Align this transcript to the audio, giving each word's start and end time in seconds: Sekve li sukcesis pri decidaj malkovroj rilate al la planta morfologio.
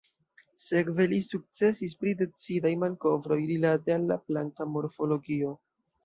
Sekve 0.61 1.03
li 1.09 1.17
sukcesis 1.25 1.91
pri 1.99 2.13
decidaj 2.21 2.71
malkovroj 2.83 3.37
rilate 3.51 3.93
al 3.97 4.07
la 4.13 4.17
planta 4.31 4.67
morfologio. 4.79 5.53